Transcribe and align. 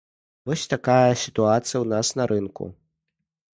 Вось 0.49 0.63
такая 0.73 1.13
сітуацыя 1.25 1.77
ў 1.81 1.85
нас 1.93 2.07
на 2.23 2.29
рынку. 2.35 2.63